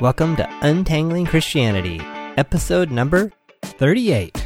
[0.00, 2.00] Welcome to Untangling Christianity,
[2.38, 3.30] episode number
[3.62, 4.42] 38.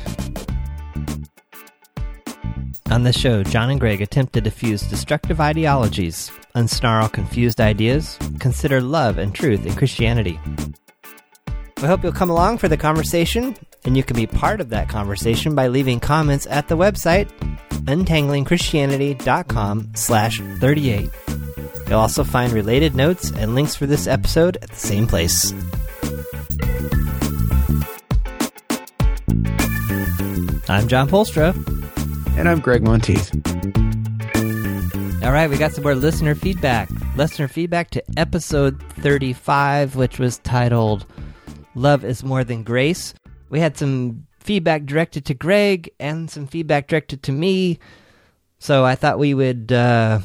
[2.91, 8.81] On this show, John and Gregg attempt to diffuse destructive ideologies, unsnarl confused ideas, consider
[8.81, 10.41] love and truth in Christianity.
[11.81, 14.89] We hope you'll come along for the conversation, and you can be part of that
[14.89, 17.31] conversation by leaving comments at the website
[17.85, 21.11] untanglingchristianity.com slash 38.
[21.89, 25.53] You'll also find related notes and links for this episode at the same place.
[30.69, 31.55] I'm John Polstra.
[32.39, 33.31] And I'm Gregg Monteith.
[35.23, 36.89] All right, we got some more listener feedback.
[37.17, 41.07] Listener feedback to episode 35, which was titled
[41.75, 43.15] Love is More Than Grace.
[43.51, 47.79] We had some feedback directed to Gregg and some feedback directed to me.
[48.59, 50.21] So I thought we would uh,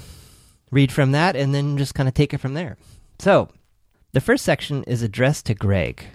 [0.72, 2.78] read from that and then just kind of take it from there.
[3.20, 3.50] So
[4.12, 6.06] the first section is addressed to Gregg,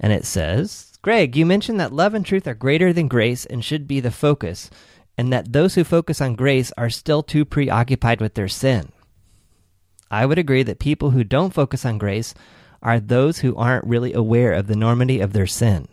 [0.00, 3.64] and it says Gregg, you mentioned that love and truth are greater than grace and
[3.64, 4.70] should be the focus,
[5.16, 8.90] and that those who focus on grace are still too preoccupied with their sin.
[10.10, 12.34] I would agree that people who don't focus on grace
[12.82, 15.88] are those who aren't really aware of the enormity of their sin.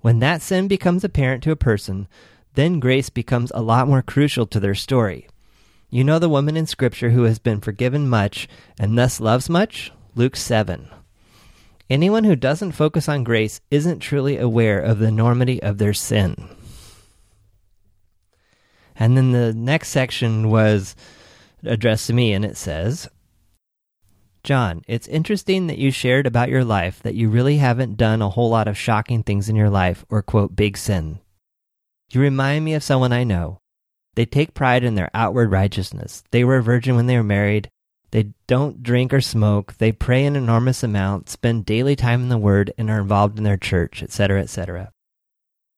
[0.00, 2.08] When that sin becomes apparent to a person,
[2.54, 5.28] then grace becomes a lot more crucial to their story.
[5.88, 8.48] You know the woman in Scripture who has been forgiven much
[8.78, 9.92] and thus loves much?
[10.14, 10.88] Luke 7.
[11.88, 16.48] Anyone who doesn't focus on grace isn't truly aware of the enormity of their sin.
[18.96, 20.96] And then the next section was
[21.62, 23.08] addressed to me, and it says
[24.42, 28.30] John, it's interesting that you shared about your life that you really haven't done a
[28.30, 31.20] whole lot of shocking things in your life or, quote, big sin.
[32.10, 33.58] You remind me of someone I know.
[34.16, 36.24] They take pride in their outward righteousness.
[36.30, 37.70] They were a virgin when they were married.
[38.10, 39.74] They don't drink or smoke.
[39.78, 43.44] They pray an enormous amount, spend daily time in the Word, and are involved in
[43.44, 44.90] their church, etc., etc.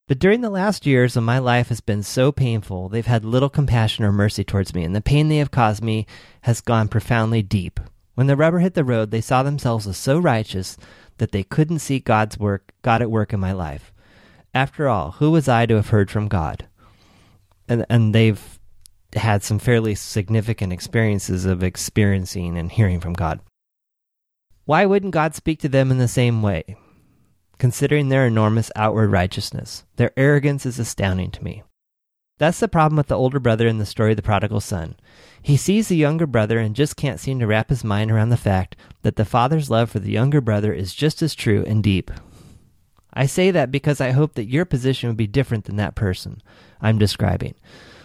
[0.07, 3.49] But during the last years when my life has been so painful, they've had little
[3.49, 6.07] compassion or mercy towards me, and the pain they have caused me
[6.41, 7.79] has gone profoundly deep.
[8.15, 10.77] When the rubber hit the road, they saw themselves as so righteous
[11.17, 13.91] that they couldn't see God's work, God at work in my life.
[14.53, 16.67] After all, who was I to have heard from God?
[17.69, 18.59] And, and they've
[19.15, 23.39] had some fairly significant experiences of experiencing and hearing from God.
[24.65, 26.75] Why wouldn't God speak to them in the same way?
[27.57, 31.63] Considering their enormous outward righteousness, their arrogance is astounding to me.
[32.37, 34.95] That's the problem with the older brother in the story of the prodigal son.
[35.41, 38.37] He sees the younger brother and just can't seem to wrap his mind around the
[38.37, 42.11] fact that the father's love for the younger brother is just as true and deep.
[43.13, 46.41] I say that because I hope that your position would be different than that person
[46.81, 47.55] I'm describing.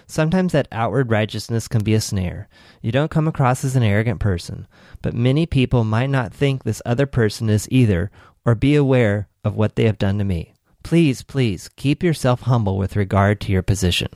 [0.07, 2.49] Sometimes that outward righteousness can be a snare.
[2.83, 4.67] You don't come across as an arrogant person,
[5.03, 8.11] but many people might not think this other person is either,
[8.45, 10.55] or be aware of what they have done to me.
[10.83, 14.09] Please, please, keep yourself humble with regard to your position.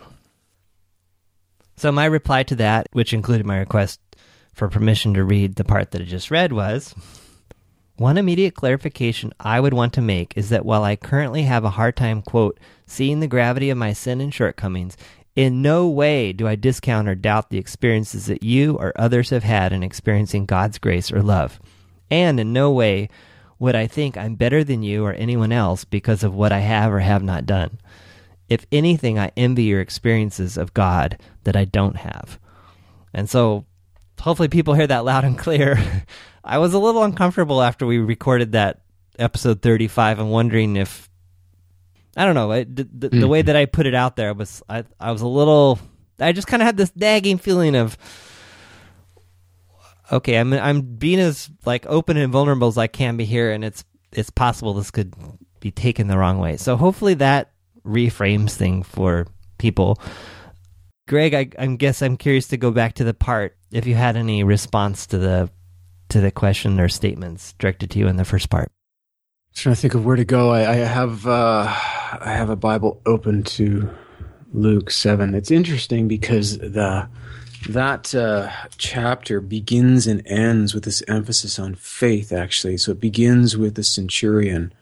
[1.76, 4.00] So, my reply to that, which included my request
[4.52, 6.94] for permission to read the part that I just read, was
[7.98, 11.70] one immediate clarification I would want to make is that while I currently have a
[11.70, 14.96] hard time, quote, seeing the gravity of my sin and shortcomings,
[15.34, 19.44] in no way do I discount or doubt the experiences that you or others have
[19.44, 21.60] had in experiencing God's grace or love.
[22.10, 23.08] And in no way
[23.58, 26.92] would I think I'm better than you or anyone else because of what I have
[26.92, 27.78] or have not done.
[28.48, 32.38] If anything, I envy your experiences of God that I don't have.
[33.12, 33.64] And so,
[34.20, 35.78] hopefully, people hear that loud and clear.
[36.44, 38.80] I was a little uncomfortable after we recorded that
[39.18, 41.08] episode 35 and wondering if
[42.16, 42.48] I don't know.
[42.48, 43.10] the, the, mm.
[43.10, 43.28] the, hmm.
[43.28, 45.78] way that I put it out there was I I was a little.
[46.18, 47.96] I just kind of had this nagging feeling of.
[50.10, 53.64] Okay, I'm I'm being as like open and vulnerable as I can be here, and
[53.64, 55.14] it's it's possible this could
[55.60, 56.56] be taken the wrong way.
[56.56, 57.52] So hopefully that
[57.84, 59.26] reframes thing for
[59.58, 60.00] people.
[61.08, 64.16] Gregg, I, I guess I'm curious to go back to the part if you had
[64.16, 65.50] any response to the
[66.10, 68.70] to the question or statements directed to you in the first part
[69.48, 70.50] I'm trying to think of where to go.
[70.50, 73.90] I, I have uh, I have a Bible open to
[74.52, 75.34] Luke seven.
[75.34, 77.08] It's interesting because the
[77.68, 82.32] that uh, chapter begins and ends with this emphasis on faith.
[82.32, 84.72] Actually, so it begins with the centurion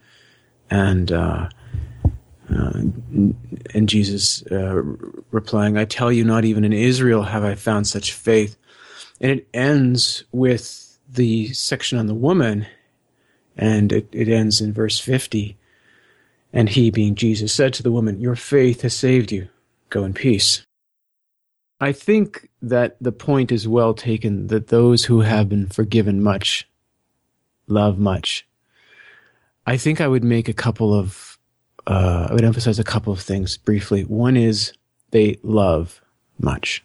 [0.69, 1.11] and.
[1.11, 1.49] Uh,
[2.49, 2.71] uh,
[3.73, 4.81] and Jesus uh,
[5.31, 8.57] replying, I tell you, not even in Israel have I found such faith.
[9.19, 12.67] And it ends with the section on the woman
[13.57, 15.57] and it, it ends in verse 50.
[16.53, 19.49] And he, being Jesus, said to the woman, Your faith has saved you.
[19.89, 20.63] Go in peace.
[21.79, 26.67] I think that the point is well taken that those who have been forgiven much
[27.67, 28.47] love much.
[29.65, 31.36] I think I would make a couple of,
[31.87, 34.03] uh, I would emphasize a couple of things briefly.
[34.03, 34.73] One is
[35.11, 36.01] they love
[36.37, 36.83] much.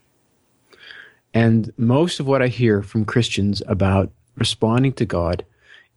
[1.34, 5.44] And most of what I hear from Christians about responding to God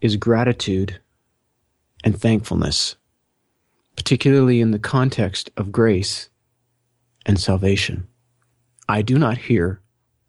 [0.02, 1.00] is gratitude
[2.04, 2.96] and thankfulness,
[3.96, 6.30] particularly in the context of grace
[7.26, 8.08] and salvation.
[8.90, 9.82] I do not hear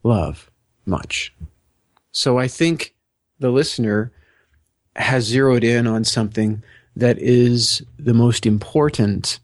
[0.03, 0.51] love
[0.85, 1.35] much.
[2.13, 2.95] So I think
[3.39, 4.13] the listener
[4.97, 6.63] has zeroed in on something
[6.97, 9.39] that is the most important.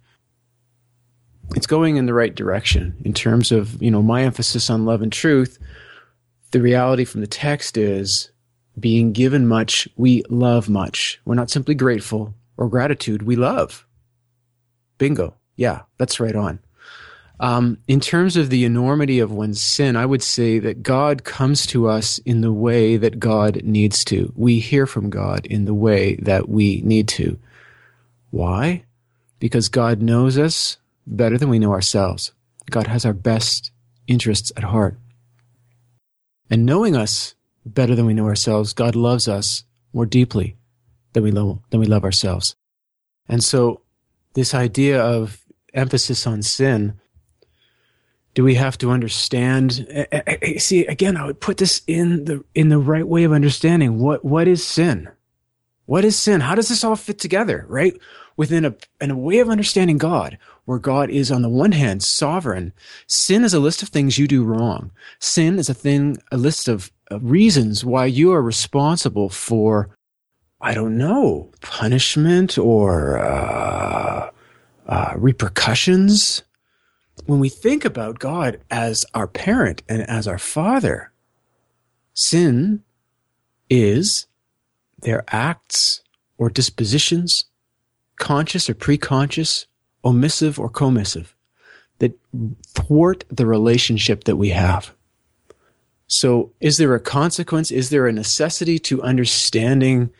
[1.55, 5.03] It's going in the right direction in terms of, you know, my emphasis on love
[5.03, 5.59] and truth.
[6.53, 8.31] The reality from the text is
[8.81, 11.21] being given much, we love much.
[11.27, 13.87] We're not simply grateful or gratitude, we love.
[14.99, 15.35] Bingo.
[15.57, 16.59] Yeah, that's right on.
[17.43, 21.67] Um, in terms of the enormity of one's sin, I would say that God comes
[21.67, 24.33] to us in the way that God needs to.
[24.37, 27.37] We hear from God in the way that we need to.
[28.31, 28.85] Why?
[29.41, 32.33] Because God knows us better than we know ourselves.
[32.71, 33.73] God has our best
[34.07, 34.97] interests at heart.
[36.49, 37.35] And knowing us
[37.67, 40.57] better than we know ourselves, God loves us more deeply
[41.13, 42.55] than we, than we love ourselves.
[43.29, 43.81] And so
[44.35, 45.45] this idea of
[45.75, 47.01] emphasis on sin,
[48.35, 49.87] do we have to understand?
[50.59, 53.99] See, again, I would put this in the, in the right way of understanding.
[53.99, 55.11] What, what is sin?
[55.87, 56.41] What is sin?
[56.41, 57.99] How does this all fit together, right?
[58.37, 62.03] Within a, in a way of understanding God, where God is on the one hand
[62.03, 62.73] sovereign.
[63.07, 64.91] Sin is a list of things you do wrong.
[65.19, 69.91] Sin is a thing, a list of reasons why you are responsible for,
[70.61, 74.31] I don't know, punishment or uh,
[74.87, 76.43] uh, repercussions.
[77.27, 81.13] When we think about God as our parent and as our father,
[82.15, 82.83] sin
[83.71, 84.27] is
[85.01, 86.03] their acts
[86.39, 87.47] or dispositions,
[88.17, 89.67] conscious or preconscious,
[90.05, 91.35] omissive or commissive,
[91.99, 92.19] that
[92.67, 94.95] thwart the relationship that we have.
[96.07, 97.71] So, is there a consequence?
[97.71, 100.11] Is there a necessity to understanding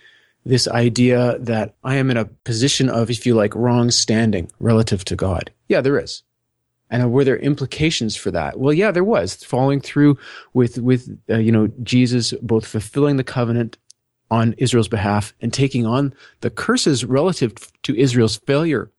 [0.45, 5.05] this idea that I am in a position of, if you like, wrong standing relative
[5.07, 5.51] to God?
[5.69, 6.23] Yeah, there is.
[6.93, 8.61] And were there implications for that?
[8.61, 9.43] Well, yeah, there was.
[9.43, 10.19] Following through
[10.53, 13.79] with with uh, you know Jesus both fulfilling the covenant
[14.31, 17.55] on Israel's behalf and taking on the curses relative
[17.85, 18.93] to Israel's failure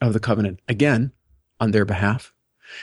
[0.00, 1.12] of the covenant again
[1.60, 2.32] on their behalf.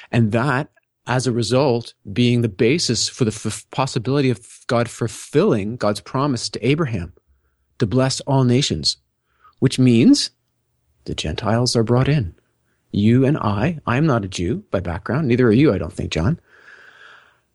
[0.09, 0.69] And that
[1.05, 6.49] as a result, being the basis for the f- possibility of God fulfilling God's promise
[6.49, 7.13] to Abraham
[7.79, 8.97] to bless all nations,
[9.59, 10.31] which means
[11.05, 12.36] the Gentiles are brought in.
[12.97, 15.93] You and I, I am not a Jew by background, neither are you, I don't
[15.93, 16.39] think, John.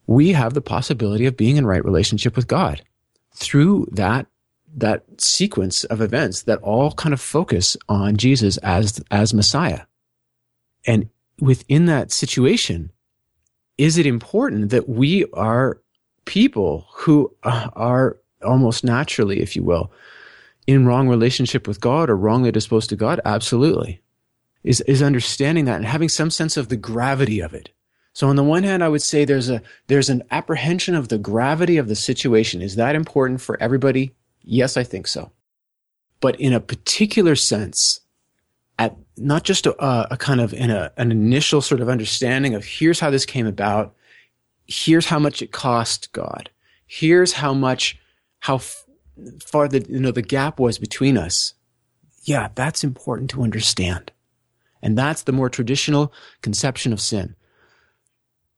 [0.07, 2.83] We have the possibility of being in right relationship with God
[3.35, 4.27] through that
[4.75, 9.83] that sequence of events that all kind of focus on Jesus as as Messiah.
[10.87, 11.11] And
[11.41, 12.91] within that situation,
[13.79, 15.81] is it important that we are
[16.25, 19.93] people who are almost naturally, if you will,
[20.67, 23.21] in wrong relationship with God or wrongly disposed to God?
[23.25, 24.01] Absolutely.
[24.65, 27.71] Is, is understanding that and having some sense of the gravity of it.
[28.13, 31.19] So on the one hand, I would say there's a, there's an apprehension of the
[31.19, 32.63] gravity of the situation.
[32.63, 34.15] Is that important for everybody?
[34.43, 35.33] Yes, I think so.
[36.21, 38.01] But in a particular sense,
[38.79, 42.65] at not just a, a kind of in a, an initial sort of understanding of
[42.65, 43.95] here's how this came about,
[44.67, 46.51] here's how much it cost God,
[46.87, 47.99] here's how much,
[48.41, 48.85] how f-
[49.45, 51.55] far the you know the gap was between us.
[52.25, 54.13] Yeah, that's important to understand,
[54.83, 56.13] and that's the more traditional
[56.43, 57.37] conception of sin.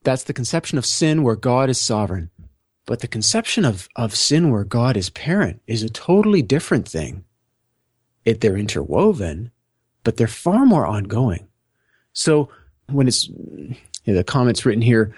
[0.02, 2.31] That's the conception of sin where God is sovereign.
[2.87, 7.25] But the conception of, of sin where God is parent is a totally different thing.
[8.25, 9.50] It, they're interwoven,
[10.02, 11.49] but they're far more ongoing.
[12.12, 12.50] So
[12.90, 13.76] when it's you
[14.07, 15.14] know, the comments written here,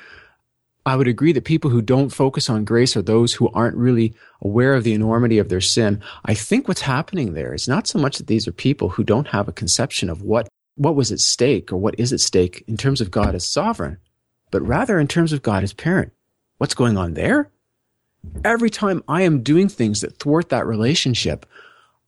[0.87, 4.15] I would agree that people who don't focus on grace are those who aren't really
[4.41, 6.01] aware of the enormity of their sin.
[6.25, 9.27] I think what's happening there is not so much that these are people who don't
[9.29, 12.77] have a conception of what, what was at stake or what is at stake in
[12.77, 13.99] terms of God as sovereign,
[14.51, 16.13] but rather in terms of God as parent.
[16.59, 17.51] What's going on there?
[18.45, 21.47] Every time I am doing things that thwart that relationship,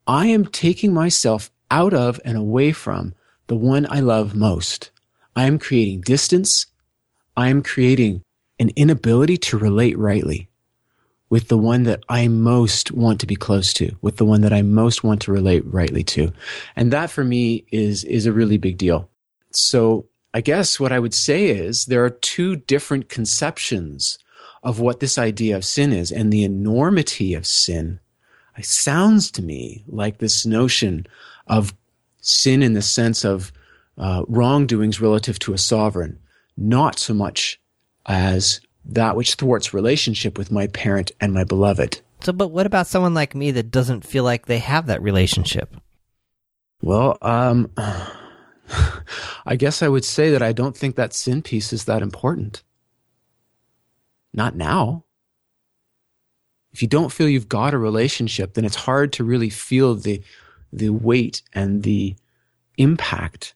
[0.07, 3.15] I am taking myself out of and away from
[3.47, 4.91] the one I love most.
[5.37, 6.67] I am creating distance.
[7.37, 8.23] I am creating
[8.59, 10.49] an inability to relate rightly
[11.31, 14.53] with the one that I most want to be close to, with the one that
[14.53, 16.33] I most want to relate rightly to.
[16.75, 19.11] And that for me is, is a really big deal.
[19.53, 24.19] So I guess what I would say is there are two different conceptions
[24.63, 28.01] of what this idea of sin is and the enormity of sin
[28.59, 31.07] it sounds to me like this notion
[31.47, 31.75] of
[32.21, 33.53] sin in the sense of
[33.97, 36.19] uh, wrongdoings relative to a sovereign,
[36.57, 37.61] not so much
[38.07, 42.01] as that which thwarts relationship with my parent and my beloved.
[42.21, 45.77] So, but what about someone like me that doesn't feel like they have that relationship?
[46.83, 47.71] Well, um,
[49.47, 52.63] I guess I would say that I don't think that sin piece is that important.
[54.33, 55.05] Not now.
[56.73, 60.23] If you don't feel you've got a relationship, then it's hard to really feel the,
[60.73, 62.17] the weight and the
[62.77, 63.55] impact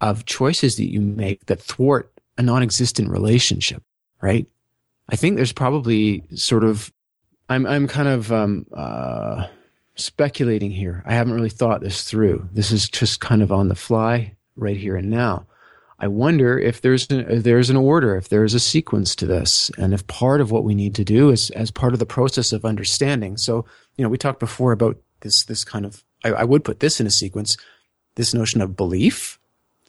[0.00, 3.82] of choices that you make that thwart a non-existent relationship,
[4.20, 4.46] right?
[5.08, 6.92] I think there's probably sort of,
[7.48, 9.46] I'm, I'm kind of, um, uh,
[9.96, 11.02] speculating here.
[11.06, 12.48] I haven't really thought this through.
[12.52, 15.46] This is just kind of on the fly right here and now.
[15.98, 19.70] I wonder if there's an, if there's an order, if there's a sequence to this,
[19.78, 22.52] and if part of what we need to do is as part of the process
[22.52, 23.38] of understanding.
[23.38, 23.64] So,
[23.96, 27.00] you know, we talked before about this this kind of I, I would put this
[27.00, 27.56] in a sequence,
[28.16, 29.38] this notion of belief.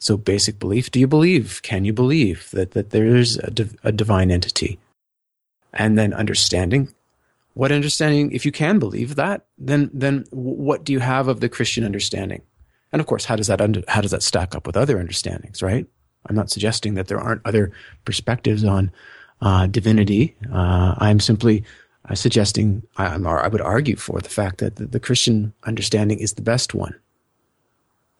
[0.00, 1.60] So, basic belief: Do you believe?
[1.62, 4.78] Can you believe that that there's a, div- a divine entity?
[5.72, 6.88] And then understanding.
[7.54, 8.32] What understanding?
[8.32, 12.42] If you can believe that, then then what do you have of the Christian understanding?
[12.92, 15.62] And of course, how does that under, how does that stack up with other understandings,
[15.62, 15.86] right?
[16.26, 17.72] I'm not suggesting that there aren't other
[18.04, 18.90] perspectives on
[19.40, 20.34] uh, divinity.
[20.52, 21.64] Uh, I'm simply
[22.08, 26.18] uh, suggesting, I, am I, would argue for the fact that the, the, Christian understanding
[26.18, 26.94] is the best one.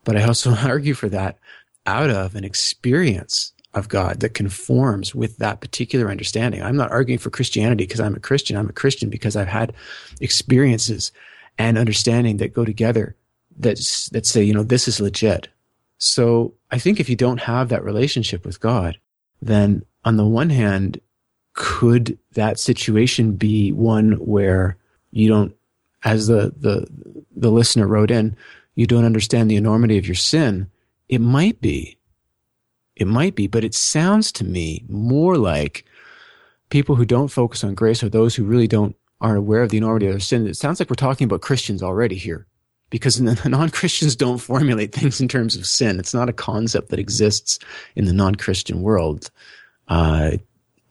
[0.03, 1.37] But I also argue for that
[1.85, 6.61] out of an experience of God that conforms with that particular understanding.
[6.61, 8.57] I'm not arguing for Christianity because I'm a Christian.
[8.57, 9.73] I'm a Christian because I've had
[10.21, 11.11] experiences
[11.57, 13.15] and understanding that go together
[13.59, 13.77] that,
[14.11, 15.49] that say, you know, this is legit.
[15.99, 18.97] So I think if you don't have that relationship with God,
[19.41, 20.99] then on the one hand,
[21.53, 24.77] could that situation be one where
[25.11, 25.53] you don't,
[26.03, 26.87] as the, the,
[27.35, 28.35] the listener wrote in,
[28.75, 30.71] you don't understand the enormity of your sin?
[31.09, 31.98] It might be.
[32.99, 35.85] It might be, but it sounds to me more like
[36.69, 39.77] people who don't focus on grace are those who really don't aren't aware of the
[39.77, 40.47] enormity of their sin.
[40.47, 42.45] It sounds like we're talking about Christians already here
[42.89, 45.99] because non-Christians don't formulate things in terms of sin.
[45.99, 47.59] It's not a concept that exists
[47.95, 49.29] in the non-Christian world.
[49.87, 50.31] Uh,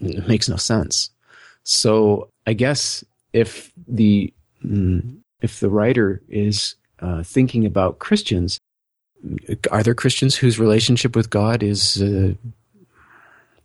[0.00, 1.10] it makes no sense.
[1.64, 4.32] So I guess if the
[4.64, 8.58] mm, if the writer is uh, thinking about Christians,
[9.70, 12.34] are there Christians whose relationship with God is uh,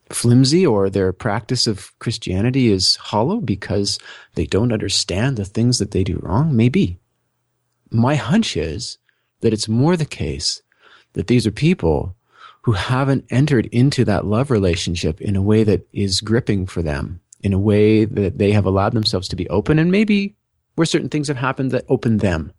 [0.10, 4.00] flimsy or their practice of Christianity is hollow because
[4.36, 6.56] they don't understand the things that they do wrong?
[6.56, 7.00] Maybe
[7.92, 8.98] my hunch is
[9.42, 10.62] that it's more the case
[11.14, 12.16] that these are people
[12.64, 17.20] who haven't entered into that love relationship in a way that is gripping for them,
[17.42, 20.36] in a way that they have allowed themselves to be open and maybe
[20.76, 22.52] where certain things have happened that open them,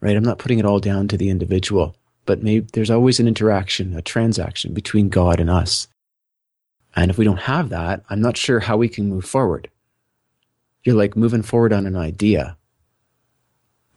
[0.00, 0.16] right?
[0.16, 1.96] I'm not putting it all down to the individual,
[2.28, 5.88] but maybe there's always an interaction, a transaction between God and us.
[6.94, 9.68] And if we don't have that, I'm not sure how we can move forward.
[10.84, 12.56] You're like moving forward on an idea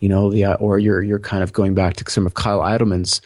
[0.01, 2.59] you know, yeah, uh, or you're you're kind of going back to some of Kyle
[2.59, 3.21] Idleman's.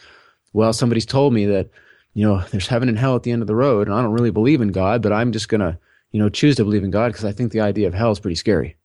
[0.52, 1.70] Well, somebody's told me that
[2.12, 4.12] you know there's heaven and hell at the end of the road, and I don't
[4.12, 5.78] really believe in God, but I'm just gonna
[6.12, 8.20] you know choose to believe in God because I think the idea of hell is
[8.20, 8.76] pretty scary.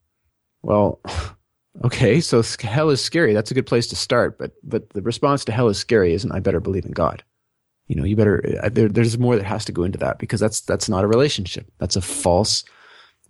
[0.64, 1.02] Well,
[1.84, 3.34] okay, so hell is scary.
[3.34, 6.32] That's a good place to start, but but the response to hell is scary isn't
[6.32, 7.24] I better believe in God.
[7.88, 10.40] You know, you better uh, there, there's more that has to go into that because
[10.40, 11.70] that's that's not a relationship.
[11.78, 12.64] That's a false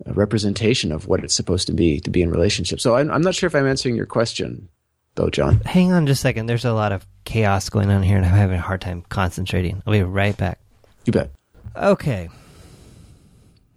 [0.06, 2.80] representation of what it's supposed to be to be in relationship.
[2.80, 4.68] So I'm, I'm not sure if I'm answering your question,
[5.14, 5.60] though, John.
[5.60, 6.46] Hang on just a second.
[6.46, 9.82] There's a lot of chaos going on here, and I'm having a hard time concentrating.
[9.86, 10.58] I'll be right back.
[11.04, 11.30] You bet.
[11.76, 12.28] Okay.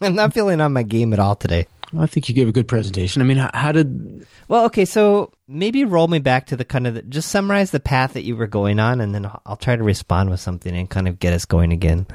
[0.02, 1.68] I'm not feeling on my game at all today.
[1.96, 3.22] Well, I think you gave a good presentation.
[3.22, 4.28] I mean, how, how, did?
[4.50, 7.80] Well, okay, so maybe roll me back to the kind of the, just summarize the
[7.80, 10.90] path that you were going on, and then I'll try to respond with something and
[10.90, 12.06] kind of get us going again.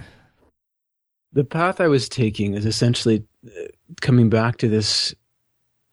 [1.33, 3.69] The path I was taking is essentially uh,
[4.03, 5.15] coming back to this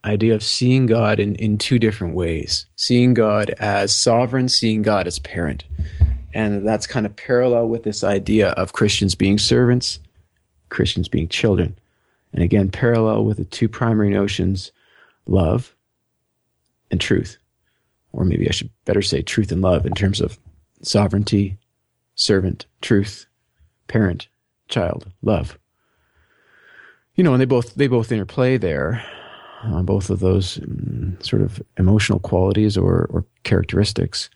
[0.03, 5.08] idea of seeing God in, in two different ways seeing God as sovereign, seeing God
[5.08, 5.63] as parent.
[6.34, 10.00] And that's kind of parallel with this idea of Christians being servants,
[10.67, 11.77] Christians being children.
[12.34, 14.72] And again, parallel with the two primary notions
[15.26, 15.76] love
[16.92, 17.38] and truth.
[18.14, 20.40] Or maybe I should better say truth and love in terms of
[20.82, 21.58] sovereignty,
[22.16, 23.26] servant, truth,
[23.88, 24.28] parent,
[24.68, 25.58] child, love
[27.18, 29.04] you know, and they both they both interplay there,
[29.64, 34.30] uh, both of those um, sort of emotional qualities or or characteristics.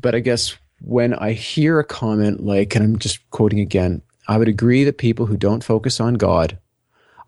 [0.00, 4.36] But I guess when I hear a comment like, and I'm just quoting again, I
[4.36, 6.58] would agree that people who don't focus on God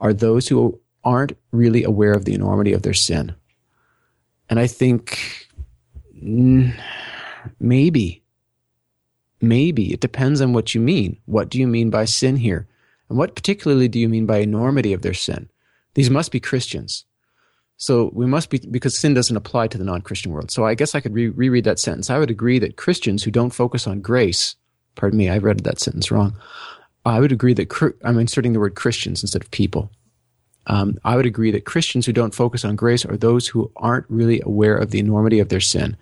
[0.00, 3.34] are those who aren't really aware of the enormity of their sin.
[4.50, 5.48] And I think
[6.22, 6.74] mm,
[7.60, 8.22] maybe,
[9.40, 11.18] maybe it depends on what you mean.
[11.26, 12.66] What do you mean by sin here?
[13.08, 15.48] And what particularly do you mean by enormity of their sin?
[15.94, 17.04] These must be Christians.
[17.78, 20.50] So we must be, because sin doesn't apply to the non Christian world.
[20.50, 22.10] So I guess I could re- reread that sentence.
[22.10, 24.56] I would agree that Christians who don't focus on grace,
[24.94, 26.36] pardon me, I read that sentence wrong.
[27.06, 29.90] I would agree that I'm inserting the word Christians instead of people.
[30.66, 34.06] Um, I would agree that Christians who don't focus on grace are those who aren't
[34.08, 35.96] really aware of the enormity of their sin.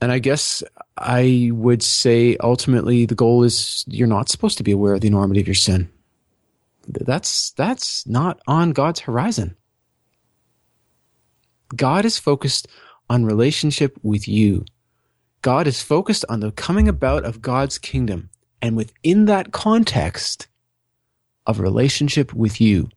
[0.00, 0.62] And I guess
[0.96, 5.08] I would say ultimately the goal is you're not supposed to be aware of the
[5.08, 5.90] enormity of your sin.
[6.86, 9.56] That's that's not on God's horizon.
[11.74, 12.68] God is focused
[13.10, 14.64] on relationship with you.
[15.42, 18.30] God is focused on the coming about of God's kingdom
[18.64, 20.48] and within that context
[21.46, 22.88] of relationship with you.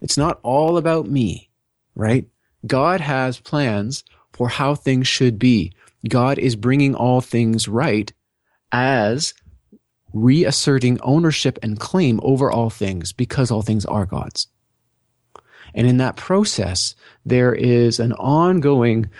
[0.00, 1.50] It's not all about me,
[1.94, 2.26] right?
[2.66, 4.02] God has plans
[4.32, 5.72] for how things should be.
[6.08, 8.12] God is bringing all things right
[8.72, 9.34] as
[10.12, 14.48] reasserting ownership and claim over all things because all things are God's.
[15.76, 19.10] And in that process, there is an ongoing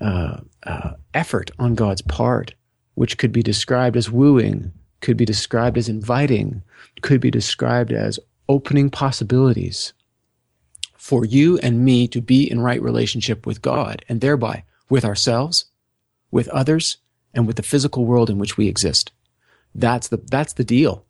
[0.00, 2.54] uh, uh, effort on God's part,
[2.98, 6.60] which could be described as wooing, could be described as inviting,
[7.00, 9.92] could be described as opening possibilities
[10.96, 15.66] for you and me to be in right relationship with God and thereby with ourselves,
[16.32, 16.96] with others,
[17.32, 19.12] and with the physical world in which we exist.
[19.76, 21.04] That's the, that's the deal.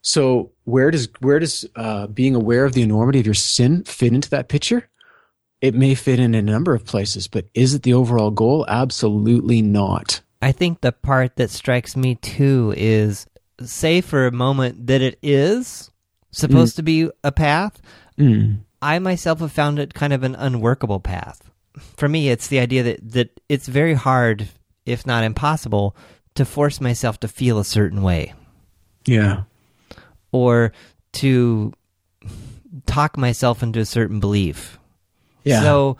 [0.00, 4.12] So where does where does uh, being aware of the enormity of your sin fit
[4.12, 4.88] into that picture?
[5.60, 8.66] It may fit in a number of places, but is it the overall goal?
[8.66, 10.22] Absolutely not.
[10.42, 13.26] I think the part that strikes me too is
[13.60, 15.90] say for a moment that it is
[16.32, 16.76] supposed mm.
[16.76, 17.80] to be a path.
[18.18, 18.60] Mm.
[18.82, 21.48] I myself have found it kind of an unworkable path.
[21.96, 24.48] For me, it's the idea that, that it's very hard,
[24.84, 25.96] if not impossible,
[26.34, 28.34] to force myself to feel a certain way.
[29.06, 29.44] Yeah
[30.32, 30.72] or
[31.12, 31.72] to
[32.86, 34.78] talk myself into a certain belief.
[35.44, 35.60] Yeah.
[35.60, 35.98] So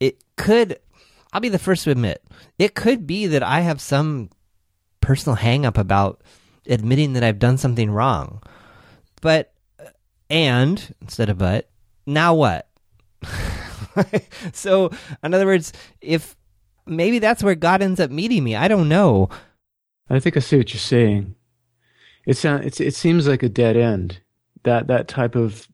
[0.00, 0.78] it could,
[1.36, 2.24] I'll be the first to admit,
[2.58, 4.30] it could be that I have some
[5.02, 6.22] personal hangup about
[6.66, 8.42] admitting that I've done something wrong.
[9.20, 9.90] But, uh,
[10.30, 11.68] and instead of but,
[12.06, 12.70] now what?
[14.54, 14.88] so,
[15.22, 16.38] in other words, if
[16.86, 19.28] maybe that's where God ends up meeting me, I don't know.
[20.08, 21.34] I think I see what you're saying.
[22.24, 24.20] It sounds uh, it's, it seems like a dead end.
[24.62, 25.68] That that type of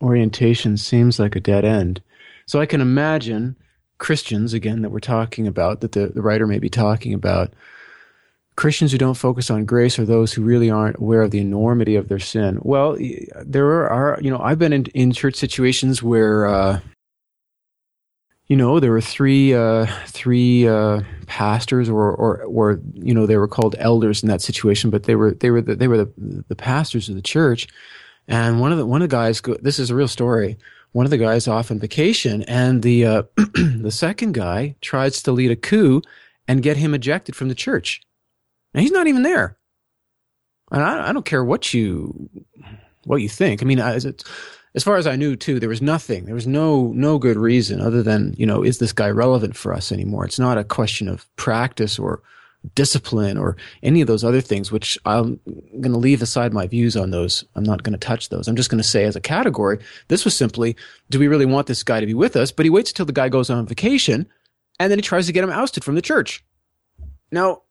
[0.00, 2.00] orientation seems like a dead end.
[2.46, 3.56] So I can imagine
[4.04, 7.52] Christians again that we're talking about that the, the writer may be talking about.
[8.56, 11.96] Christians who don't focus on grace are those who really aren't aware of the enormity
[11.96, 12.58] of their sin.
[12.62, 12.96] Well,
[13.44, 16.80] there are, you know, I've been in, in church situations where uh,
[18.46, 23.38] you know, there were three uh, three uh, pastors, or, or or you know, they
[23.38, 26.44] were called elders in that situation, but they were they were the, they were the,
[26.48, 27.66] the pastors of the church.
[28.28, 30.58] And one of the one of the guys, this is a real story.
[30.94, 35.32] One of the guys off on vacation, and the uh, the second guy tries to
[35.32, 36.02] lead a coup
[36.46, 38.00] and get him ejected from the church.
[38.72, 39.58] And he's not even there.
[40.70, 42.30] And I, I don't care what you
[43.06, 43.60] what you think.
[43.60, 44.24] I mean, it's
[44.76, 46.26] as far as I knew too, there was nothing.
[46.26, 49.74] There was no no good reason other than you know is this guy relevant for
[49.74, 50.24] us anymore?
[50.24, 52.22] It's not a question of practice or
[52.74, 55.38] discipline or any of those other things, which I'm
[55.80, 57.44] going to leave aside my views on those.
[57.54, 58.48] I'm not going to touch those.
[58.48, 60.76] I'm just going to say as a category, this was simply,
[61.10, 62.52] do we really want this guy to be with us?
[62.52, 64.26] But he waits until the guy goes on vacation
[64.80, 66.44] and then he tries to get him ousted from the church.
[67.30, 67.62] Now,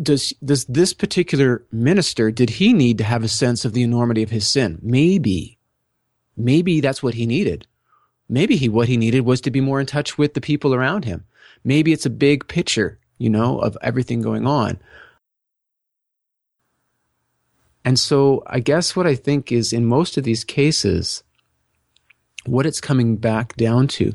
[0.00, 4.22] does, does this particular minister, did he need to have a sense of the enormity
[4.22, 4.78] of his sin?
[4.82, 5.58] Maybe.
[6.36, 7.66] Maybe that's what he needed.
[8.28, 11.04] Maybe he, what he needed was to be more in touch with the people around
[11.04, 11.24] him.
[11.64, 14.80] Maybe it's a big picture, you know, of everything going on.
[17.84, 21.22] And so I guess what I think is in most of these cases,
[22.46, 24.12] what it's coming back down to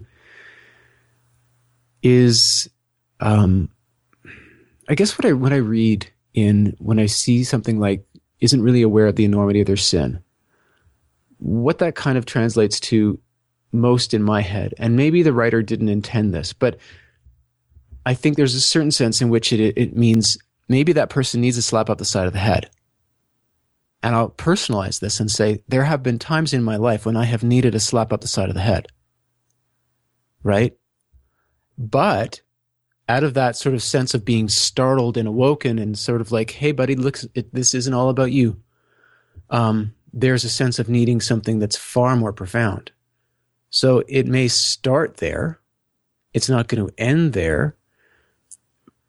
[2.03, 2.69] is,
[3.21, 3.69] um,
[4.89, 8.05] I guess what I, when I read in, when I see something like
[8.41, 10.21] isn't really aware of the enormity of their sin,
[11.37, 13.19] what that kind of translates to
[13.71, 16.77] most in my head, and maybe the writer didn't intend this, but
[18.07, 20.37] I think there's a certain sense in which it, it means
[20.69, 22.69] maybe that person needs a slap up the side of the head.
[24.01, 27.25] And I'll personalize this and say, there have been times in my life when I
[27.25, 28.87] have needed a slap up the side of the head.
[30.41, 30.77] Right?
[31.77, 32.39] But
[33.09, 36.51] out of that sort of sense of being startled and awoken and sort of like,
[36.51, 38.61] hey, buddy, look, it, this isn't all about you.
[39.49, 42.89] Um, there's a sense of needing something that's far more profound.
[43.69, 45.59] So it may start there.
[46.33, 47.76] It's not going to end there.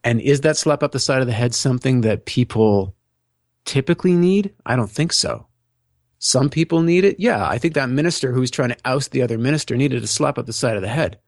[0.05, 2.95] And is that slap up the side of the head something that people
[3.65, 4.55] typically need?
[4.65, 5.47] I don't think so.
[6.19, 7.21] Some people need it.
[7.21, 10.07] Yeah, I think that minister who was trying to oust the other minister needed a
[10.07, 11.19] slap up the side of the head.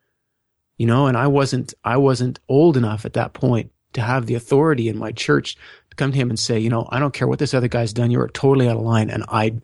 [0.78, 4.34] You know, and I wasn't I wasn't old enough at that point to have the
[4.34, 5.56] authority in my church
[5.90, 7.92] to come to him and say, you know, I don't care what this other guy's
[7.92, 9.60] done, you're totally out of line and I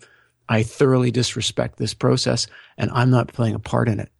[0.48, 4.10] I thoroughly disrespect this process and I'm not playing a part in it.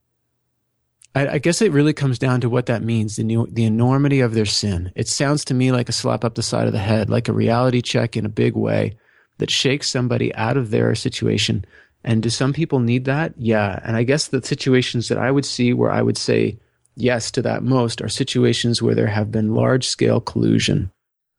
[1.17, 4.21] I, I guess it really comes down to what that means, the, new, the enormity
[4.21, 4.93] of their sin.
[4.95, 7.33] It sounds to me like a slap up the side of the head, like a
[7.33, 8.99] reality check in a big way
[9.39, 11.65] that shakes somebody out of their situation.
[12.05, 13.33] And do some people need that?
[13.39, 13.81] Yeah.
[13.83, 16.59] And I guess the situations that I would see where I would say
[16.97, 20.91] yes to that most are situations where there have been large scale collusion.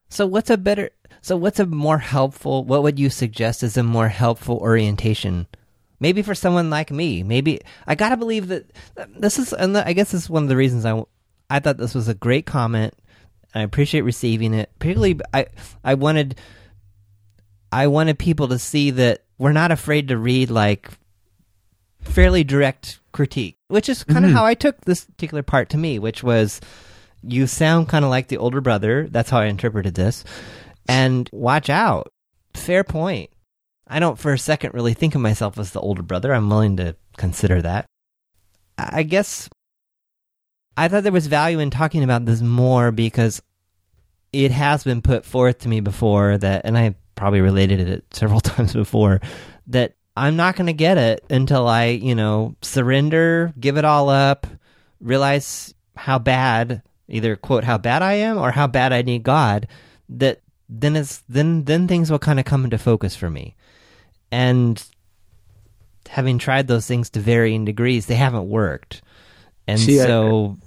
[0.10, 0.90] So what's a better
[1.22, 5.46] so what's a more helpful what would you suggest is a more helpful orientation?
[6.00, 7.24] Maybe for someone like me.
[7.24, 8.72] Maybe I got to believe that
[9.18, 11.04] this is and I guess this is one of the reasons I
[11.50, 12.94] I thought this was a great comment.
[13.56, 14.70] I appreciate receiving it.
[14.80, 15.48] Particularly I
[15.84, 16.40] I wanted
[17.72, 20.90] I wanted people to see that we're not afraid to read like
[22.02, 24.38] fairly direct critique, which is kind of mm-hmm.
[24.38, 26.62] how I took this particular part to me, which was
[27.24, 29.08] you sound kind of like the older brother.
[29.10, 30.24] That's how I interpreted this.
[30.88, 32.12] And watch out.
[32.54, 33.30] Fair point.
[33.90, 36.34] I don't for a second really think of myself as the older brother.
[36.34, 37.86] I'm willing to consider that.
[38.78, 39.50] I guess
[40.76, 43.42] I thought there was value in talking about this more because
[44.32, 48.40] it has been put forth to me before that, and I probably related it several
[48.40, 49.20] times before,
[49.68, 54.10] that I'm not going to get it until I, you know, surrender, give it all
[54.10, 54.48] up,
[55.00, 59.68] realize how bad, either quote, how bad I am or how bad I need God,
[60.10, 63.56] that then it's, then, then things will kind of come into focus for me.
[64.32, 64.84] And
[66.10, 69.02] having tried those things to varying degrees, they haven't worked.
[69.68, 70.58] And See, so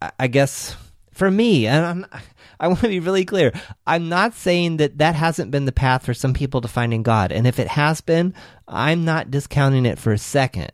[0.00, 0.76] I, I guess
[1.12, 2.06] for me, and I'm,
[2.60, 3.52] I want to be really clear.
[3.86, 7.30] I'm not saying that that hasn't been the path for some people to finding God,
[7.30, 8.34] and if it has been,
[8.66, 10.72] I'm not discounting it for a second.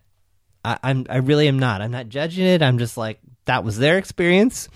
[0.63, 1.81] I, am I really am not.
[1.81, 2.63] I'm not judging it.
[2.63, 4.67] I'm just like that was their experience.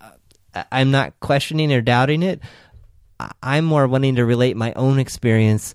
[0.00, 2.40] Uh, I'm not questioning or doubting it.
[3.40, 5.74] I'm more wanting to relate my own experience.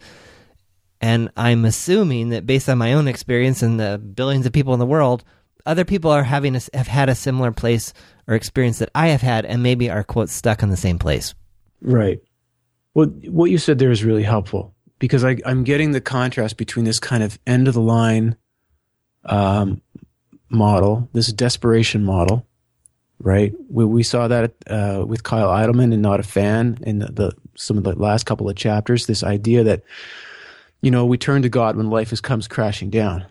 [1.00, 4.80] And I'm assuming that based on my own experience and the billions of people in
[4.80, 5.24] the world,
[5.66, 7.94] other people are having a, have had a similar place
[8.28, 11.34] or experience that I have had, and maybe are quote stuck in the same place.
[11.82, 12.20] Right.
[12.94, 16.86] Well, what you said there is really helpful because I, am getting the contrast between
[16.86, 18.36] this kind of end of the line
[19.26, 19.82] um,
[20.50, 22.48] model, this desperation model,
[23.20, 23.54] right?
[23.70, 27.32] We, we saw that uh, with Kyle Idleman and Not a Fan in the, the,
[27.56, 29.06] some of the last couple of chapters.
[29.06, 29.84] This idea that
[30.82, 33.26] you know we turn to God when life is, comes crashing down,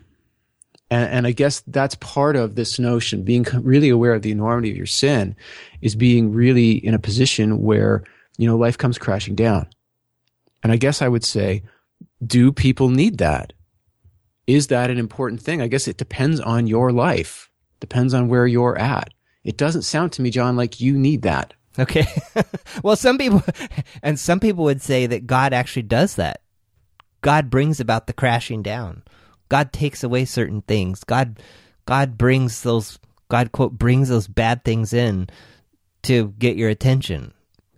[0.89, 3.23] and, and I guess that's part of this notion.
[3.23, 5.35] Being really aware of the enormity of your sin
[5.81, 8.03] is being really in a position where
[8.37, 9.67] you know life comes crashing down.
[10.63, 11.63] And I guess I would say,
[12.25, 13.53] do people need that?
[14.47, 15.61] Is that an important thing?
[15.61, 17.49] I guess it depends on your life.
[17.79, 19.13] Depends on where you're at.
[19.43, 21.53] It doesn't sound to me, John, like you need that.
[21.77, 22.07] Okay.
[22.83, 23.43] well, some people,
[24.03, 26.41] and some people would say that God actually does that.
[27.27, 29.03] God brings about the crashing down.
[29.49, 31.03] God takes away certain things.
[31.03, 31.41] God,
[31.85, 35.27] God brings those, God quote, brings those bad things in
[36.03, 37.33] to get your attention.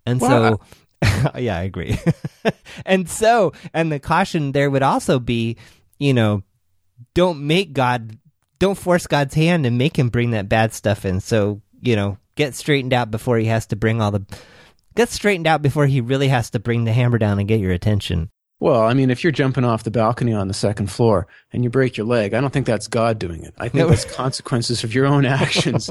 [0.06, 0.62] And well,
[1.04, 1.98] so, yeah, I agree.
[2.86, 5.58] and so, and the caution there would also be,
[5.98, 6.44] you know,
[7.16, 8.20] don't make God,
[8.60, 11.22] don't force God's hand and make him bring that bad stuff in.
[11.22, 14.24] So, you know, get straightened out before he has to bring all the,
[14.96, 17.72] get straightened out before he really has to bring the hammer down and get your
[17.72, 18.30] attention.
[18.60, 21.70] Well, I mean, if you're jumping off the balcony on the second floor and you
[21.70, 23.54] break your leg, I don't think that's God doing it.
[23.58, 25.90] I think that's consequences of your own actions.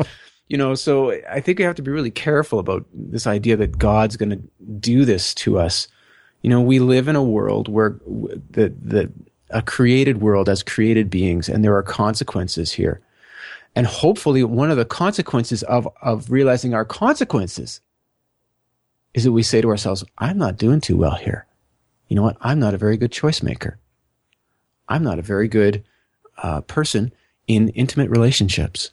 [0.48, 3.78] you know, so I think we have to be really careful about this idea that
[3.78, 4.42] God's going to
[4.80, 5.88] do this to us.
[6.42, 7.98] You know, we live in a world where
[8.50, 9.10] the, the,
[9.50, 13.00] a created world as created beings, and there are consequences here.
[13.74, 17.80] And hopefully, one of the consequences of, of realizing our consequences
[19.14, 21.46] is that we say to ourselves, I'm not doing too well here
[22.08, 22.36] you know what?
[22.40, 23.78] I'm not a very good choice maker.
[24.88, 25.84] I'm not a very good
[26.42, 27.12] uh, person
[27.46, 28.90] in intimate relationships.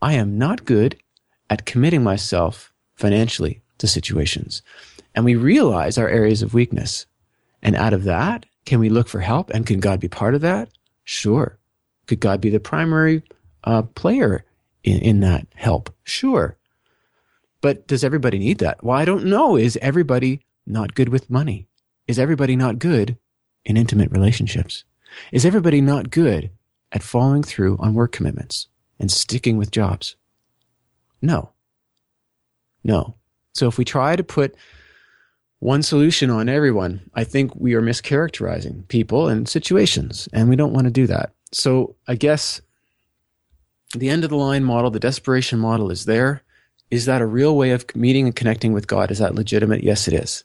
[0.00, 0.96] I am not good
[1.50, 4.62] at committing myself financially to situations.
[5.14, 7.06] And we realize our areas of weakness.
[7.62, 9.50] And out of that, can we look for help?
[9.50, 10.68] And can God be part of that?
[11.04, 11.58] Sure.
[12.06, 13.22] Could God be the primary
[13.64, 14.44] uh, player
[14.84, 15.92] in, in that help?
[16.04, 16.56] Sure.
[17.60, 18.84] But does everybody need that?
[18.84, 19.56] Well, I don't know.
[19.56, 21.66] Is everybody not good with money?
[22.08, 23.18] Is everybody not good
[23.66, 24.84] in intimate relationships?
[25.30, 26.50] Is everybody not good
[26.90, 28.66] at following through on work commitments
[28.98, 30.16] and sticking with jobs?
[31.20, 31.50] No.
[32.82, 33.14] No.
[33.52, 34.56] So if we try to put
[35.58, 40.72] one solution on everyone, I think we are mischaracterizing people and situations, and we don't
[40.72, 41.32] want to do that.
[41.52, 42.62] So I guess
[43.94, 46.42] the end of the line model, the desperation model is there.
[46.90, 49.10] Is that a real way of meeting and connecting with God?
[49.10, 49.82] Is that legitimate?
[49.82, 50.44] Yes, it is.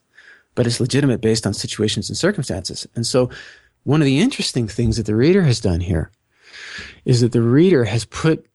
[0.56, 2.88] But it's legitimate based on situations and circumstances.
[2.96, 3.30] And so
[3.84, 6.12] one of the interesting things that the reader has done here
[7.06, 8.46] is that the reader has put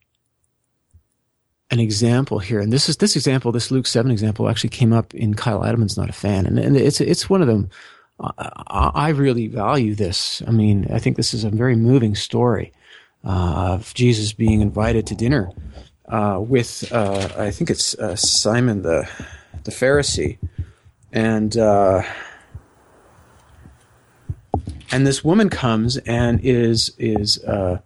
[1.71, 5.15] an example here, and this is this example, this Luke seven example, actually came up
[5.15, 7.69] in Kyle Idleman's not a fan, and, and it's it's one of them.
[8.21, 10.43] I, I really value this.
[10.47, 12.73] I mean, I think this is a very moving story
[13.23, 15.53] uh, of Jesus being invited to dinner
[16.09, 19.09] uh, with uh, I think it's uh, Simon the
[19.65, 20.39] the Pharisee,
[21.13, 22.03] and uh,
[24.91, 27.81] and this woman comes and is is uh,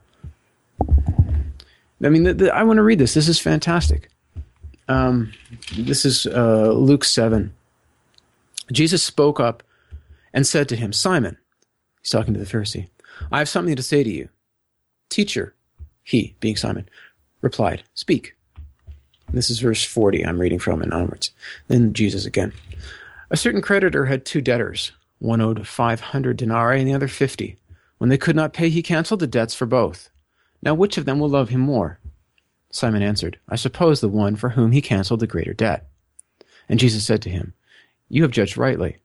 [2.04, 3.14] I mean, the, the, I want to read this.
[3.14, 4.11] This is fantastic.
[4.88, 5.32] Um,
[5.76, 7.52] this is uh, Luke 7.
[8.72, 9.62] Jesus spoke up
[10.32, 11.37] and said to him, Simon,
[12.00, 12.88] he's talking to the Pharisee,
[13.30, 14.28] I have something to say to you.
[15.11, 15.54] Teacher,
[16.02, 16.88] he, being Simon,
[17.40, 18.35] replied, Speak.
[19.32, 21.30] This is verse 40 I'm reading from and onwards.
[21.68, 22.52] Then Jesus again.
[23.33, 24.92] A certain creditor had two debtors.
[25.18, 27.57] One owed 500 denarii and the other 50.
[27.97, 30.11] When they could not pay, he canceled the debts for both.
[30.62, 31.99] Now which of them will love him more?
[32.71, 35.88] Simon answered, I suppose the one for whom he canceled the greater debt.
[36.68, 37.55] And Jesus said to him,
[38.11, 38.99] You have judged rightly.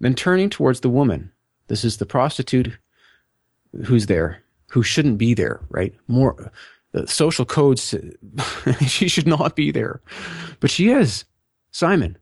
[0.00, 1.32] Then turning towards the woman,
[1.66, 2.78] this is the prostitute
[3.84, 5.94] who's there, who shouldn't be there, right?
[6.08, 6.50] More,
[6.92, 7.94] the social codes,
[8.86, 10.00] she should not be there.
[10.60, 11.26] But she is.
[11.72, 12.16] Simon.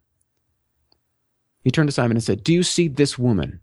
[1.63, 3.61] He turned to Simon and said, Do you see this woman?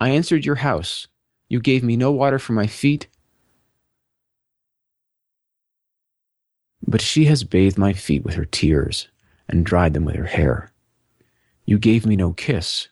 [0.00, 1.06] I answered your house.
[1.48, 3.08] You gave me no water for my feet
[6.92, 9.08] But she has bathed my feet with her tears
[9.48, 10.72] and dried them with her hair.
[11.64, 12.88] You gave me no kiss.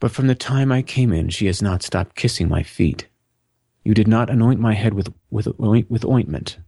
[0.00, 3.08] But from the time I came in, she has not stopped kissing my feet.
[3.84, 6.58] You did not anoint my head with, with, with ointment.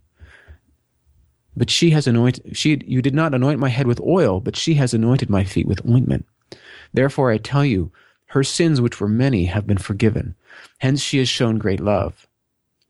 [1.59, 4.75] But she has anointed, she, you did not anoint my head with oil, but she
[4.75, 6.25] has anointed my feet with ointment.
[6.93, 7.91] Therefore I tell you,
[8.27, 10.35] her sins, which were many, have been forgiven.
[10.77, 12.27] Hence she has shown great love.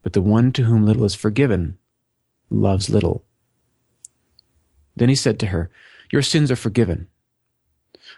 [0.04, 1.80] But the one to whom little is forgiven
[2.52, 3.26] loves little.
[4.96, 5.72] Then he said to her,
[6.12, 7.08] Your sins are forgiven.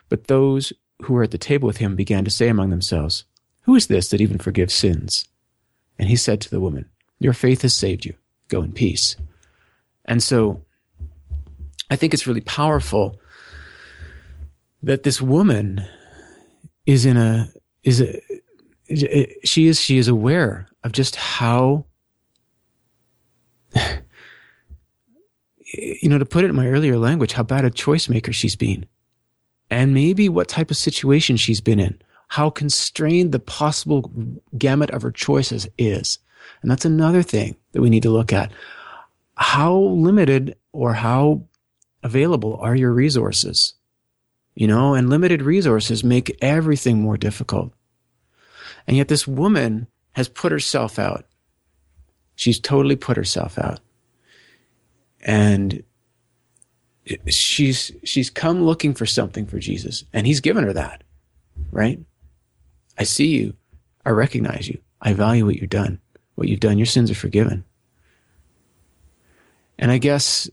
[0.09, 3.23] But those who were at the table with him began to say among themselves,
[3.61, 5.29] Who is this that even forgives sins?
[5.97, 8.15] And he said to the woman, Your faith has saved you.
[8.49, 9.15] Go in peace.
[10.05, 10.63] And so
[11.89, 13.19] I think it's really powerful
[14.83, 15.85] that this woman
[16.85, 17.51] is in a
[17.83, 18.21] is a
[19.43, 21.85] she is she is aware of just how
[25.73, 28.55] you know, to put it in my earlier language, how bad a choice maker she's
[28.55, 28.85] been.
[29.69, 34.11] And maybe what type of situation she's been in, how constrained the possible
[34.57, 36.19] gamut of her choices is.
[36.61, 38.51] And that's another thing that we need to look at.
[39.35, 41.45] How limited or how
[42.03, 43.73] available are your resources?
[44.55, 47.73] You know, and limited resources make everything more difficult.
[48.87, 51.25] And yet this woman has put herself out.
[52.35, 53.79] She's totally put herself out
[55.21, 55.83] and
[57.27, 61.03] she's she's come looking for something for Jesus and he's given her that
[61.71, 61.99] right
[62.97, 63.53] i see you
[64.05, 65.99] i recognize you i value what you've done
[66.35, 67.63] what you've done your sins are forgiven
[69.81, 70.49] and i guess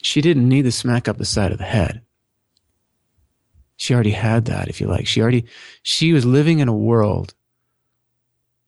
[0.00, 2.00] she didn't need the smack up the side of the head
[3.76, 5.44] she already had that if you like she already
[5.82, 7.34] she was living in a world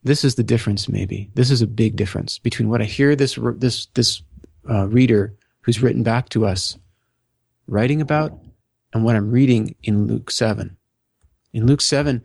[0.05, 1.31] this is the difference, maybe.
[1.35, 4.23] This is a big difference between what I hear this, this, this
[4.69, 6.79] uh, reader who's written back to us
[7.67, 8.39] writing about
[8.93, 10.77] and what I'm reading in Luke 7.
[11.53, 12.23] In Luke 7,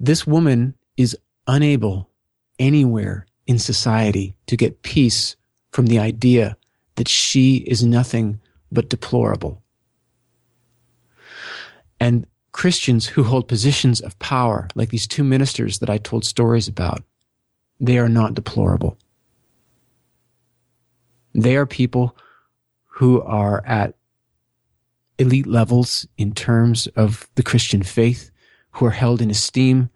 [0.00, 2.10] this woman is unable
[2.58, 5.36] anywhere in society to get peace
[5.70, 6.56] from the idea
[6.96, 8.40] that she is nothing
[8.72, 9.62] but deplorable.
[12.00, 16.68] And Christians who hold positions of power, like these two ministers that I told stories
[16.68, 17.02] about,
[17.78, 18.96] they are not deplorable.
[21.34, 22.16] They are people
[22.86, 23.94] who are at
[25.18, 28.30] elite levels in terms of the Christian faith,
[28.70, 29.90] who are held in esteem,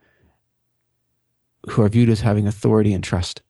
[1.68, 3.42] who are viewed as having authority and trust.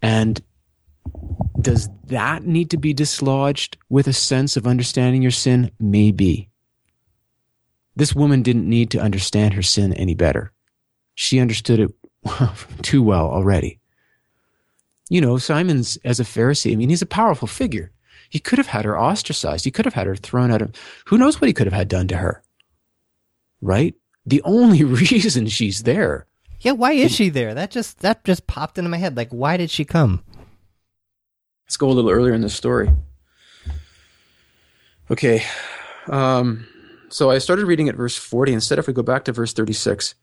[0.00, 0.40] And
[1.60, 5.70] does that need to be dislodged with a sense of understanding your sin?
[5.78, 6.50] Maybe.
[7.94, 10.52] This woman didn't need to understand her sin any better.
[11.14, 11.94] She understood it
[12.82, 13.78] too well already.
[15.08, 17.92] You know, Simon's as a Pharisee, I mean, he's a powerful figure.
[18.30, 19.64] He could have had her ostracized.
[19.64, 20.72] He could have had her thrown out of,
[21.06, 22.42] who knows what he could have had done to her?
[23.60, 23.94] Right?
[24.24, 26.26] The only reason she's there.
[26.62, 27.54] Yeah, why is she there?
[27.54, 29.16] That just that just popped into my head.
[29.16, 30.22] Like, why did she come?
[31.66, 32.90] Let's go a little earlier in the story.
[35.10, 35.42] Okay.
[36.06, 36.66] Um,
[37.08, 38.52] so I started reading at verse 40.
[38.52, 40.14] Instead, if we go back to verse 36,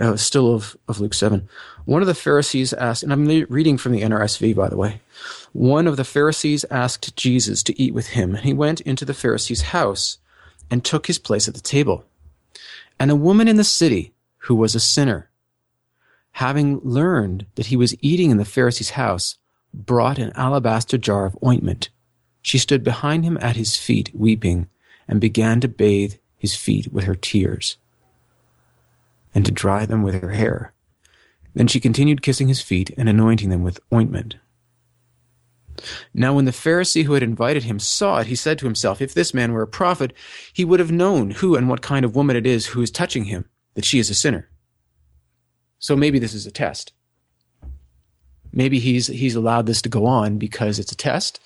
[0.00, 1.48] uh, still of, of Luke 7,
[1.84, 5.00] one of the Pharisees asked, and I'm reading from the NRSV, by the way.
[5.52, 9.14] One of the Pharisees asked Jesus to eat with him, and he went into the
[9.14, 10.18] Pharisee's house
[10.70, 12.04] and took his place at the table.
[12.98, 15.30] And a woman in the city who was a sinner,
[16.36, 19.38] having learned that he was eating in the Pharisee's house,
[19.72, 21.88] brought an alabaster jar of ointment.
[22.42, 24.68] She stood behind him at his feet, weeping,
[25.08, 27.78] and began to bathe his feet with her tears,
[29.34, 30.74] and to dry them with her hair.
[31.54, 34.36] Then she continued kissing his feet and anointing them with ointment.
[36.12, 39.14] Now, when the Pharisee who had invited him saw it, he said to himself, If
[39.14, 40.12] this man were a prophet,
[40.52, 43.24] he would have known who and what kind of woman it is who is touching
[43.24, 44.50] him, that she is a sinner.
[45.78, 46.92] So maybe this is a test.
[48.52, 51.40] Maybe he's he's allowed this to go on because it's a test.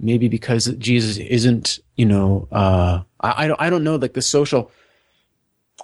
[0.00, 4.22] Maybe because jesus isn't you know uh, I, I don't i don't know like the
[4.22, 4.72] social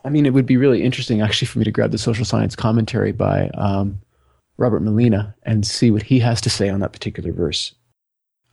[0.05, 2.57] i mean it would be really interesting actually for me to grab the social science
[2.57, 4.01] commentary by um,
[4.57, 7.73] robert Malina and see what he has to say on that particular verse.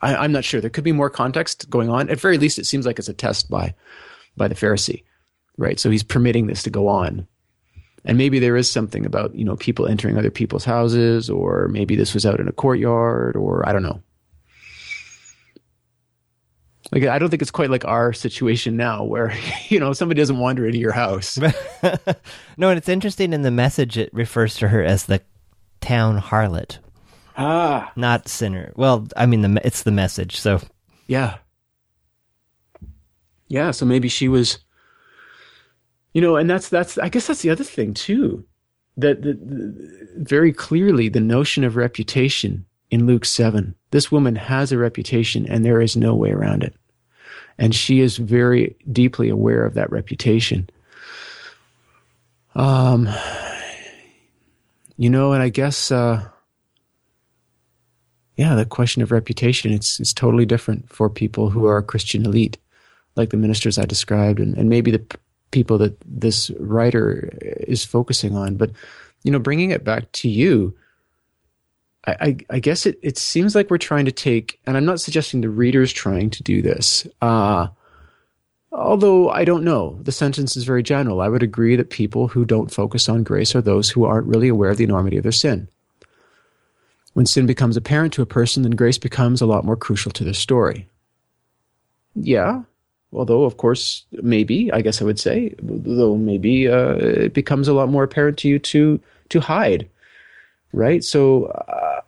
[0.01, 0.61] I, i'm not sure.
[0.61, 2.09] There could be more context going on.
[2.09, 3.73] At very least it seems like it's a test by
[4.37, 5.01] by the pharisee
[5.57, 5.79] right?
[5.79, 7.27] So he's permitting this to go on
[8.05, 11.95] and maybe there is something about, you know, people entering other people's houses, or maybe
[11.95, 14.01] this was out in a courtyard, or I don't know.
[16.91, 19.35] Like, I don't think it's quite like our situation now where,
[19.69, 21.37] you know, somebody doesn't wander into your house.
[22.57, 25.21] no, and it's interesting in the message, it refers to her as the
[25.81, 26.77] town harlot.
[27.37, 27.91] Ah.
[27.95, 28.71] Not sinner.
[28.75, 30.61] Well, I mean, the it's the message, so.
[31.07, 31.37] Yeah.
[33.47, 34.59] Yeah, so maybe she was
[36.15, 38.45] you know, and that's that's I guess that's the other thing too,
[38.95, 43.75] that the, the, very clearly the notion of reputation in Luke seven.
[43.91, 46.73] This woman has a reputation, and there is no way around it,
[47.57, 50.69] and she is very deeply aware of that reputation.
[52.55, 53.09] Um,
[54.95, 55.91] you know, and I guess.
[55.91, 56.23] Uh,
[58.37, 62.57] yeah, the question of reputation, it's, it's totally different for people who are Christian elite,
[63.15, 65.05] like the ministers I described, and, and maybe the
[65.55, 68.57] people that this writer is focusing on.
[68.57, 68.71] But,
[69.23, 70.75] you know, bringing it back to you,
[72.05, 74.99] I, I, I guess it, it seems like we're trying to take, and I'm not
[74.99, 77.07] suggesting the reader's trying to do this.
[77.21, 77.67] Uh,
[78.73, 81.21] although I don't know, the sentence is very general.
[81.21, 84.49] I would agree that people who don't focus on grace are those who aren't really
[84.49, 85.69] aware of the enormity of their sin.
[87.13, 90.25] When sin becomes apparent to a person, then grace becomes a lot more crucial to
[90.25, 90.89] their story.
[92.13, 92.63] Yeah,
[93.15, 97.73] although of course maybe i guess i would say though maybe uh, it becomes a
[97.73, 98.99] lot more apparent to you to
[99.29, 99.89] to hide
[100.75, 101.03] right?
[101.03, 102.01] So uh,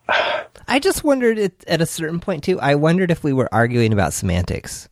[0.68, 3.94] i just wondered it, at a certain point too i wondered if we were arguing
[3.94, 4.90] about semantics.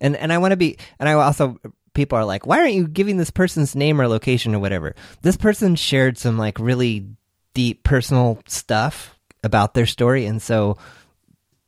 [0.00, 1.58] And and i want to be and i also
[1.94, 4.94] people are like why aren't you giving this person's name or location or whatever?
[5.22, 7.06] This person shared some like really
[7.54, 10.76] deep personal stuff about their story and so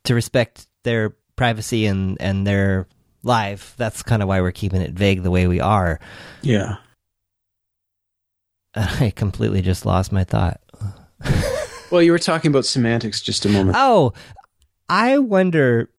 [0.05, 2.87] to respect their privacy and and their
[3.23, 3.75] live.
[3.77, 6.01] That's kind of why we're keeping it vague the way we are.
[6.43, 6.77] Yeah.
[8.75, 10.61] I completely just lost my thought.
[11.91, 13.77] well, you were talking about semantics just a moment.
[13.79, 14.13] Oh,
[14.89, 15.91] I wonder.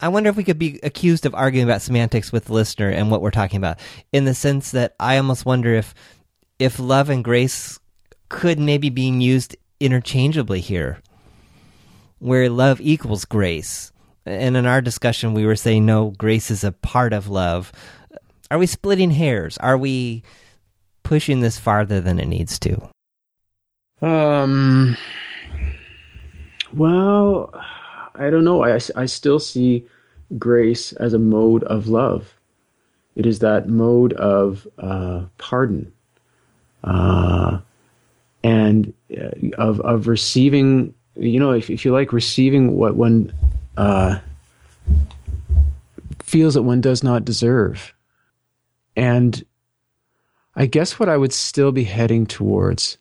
[0.00, 3.10] I wonder if we could be accused of arguing about semantics with the listener and
[3.10, 3.80] what we're talking about,
[4.12, 5.92] in the sense that I almost wonder if
[6.58, 7.80] if love and grace
[8.28, 11.00] could maybe be used interchangeably here,
[12.20, 13.92] where love equals grace
[14.28, 17.72] and in our discussion we were saying no grace is a part of love.
[18.50, 19.58] Are we splitting hairs?
[19.58, 20.22] Are we
[21.02, 22.88] pushing this farther than it needs to?
[24.00, 24.96] Um
[26.74, 27.52] well
[28.14, 28.64] i don't know.
[28.64, 29.86] I, I still see
[30.38, 32.34] grace as a mode of love.
[33.16, 35.92] It is that mode of uh, pardon.
[36.84, 37.58] Uh,
[38.44, 43.32] and uh, of of receiving you know if, if you like receiving what one
[43.78, 44.18] uh,
[46.20, 47.94] feels that one does not deserve.
[48.96, 49.44] And
[50.56, 52.98] I guess what I would still be heading towards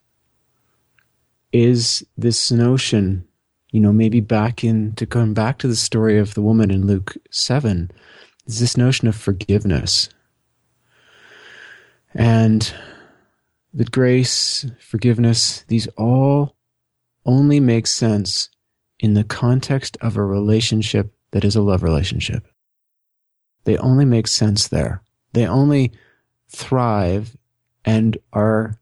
[1.52, 3.28] is this notion,
[3.72, 6.86] you know, maybe back in to come back to the story of the woman in
[6.86, 7.90] Luke 7,
[8.46, 10.10] is this notion of forgiveness.
[12.14, 12.72] And
[13.74, 16.56] that grace, forgiveness, these all
[17.26, 18.50] only make sense
[19.00, 22.48] in the context of a relationship that is a love relationship.
[23.66, 25.02] They only make sense there.
[25.34, 25.92] They only
[26.50, 27.36] thrive
[27.86, 28.80] and are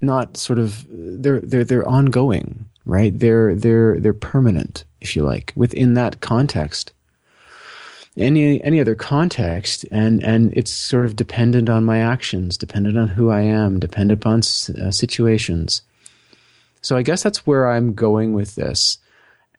[0.00, 3.18] not sort of they're they're they're ongoing, right?
[3.18, 6.92] They're they're they're permanent, if you like, within that context.
[8.16, 13.08] Any any other context, and and it's sort of dependent on my actions, dependent on
[13.08, 15.82] who I am, dependent upon uh, situations.
[16.86, 18.98] So I guess that's where I'm going with this,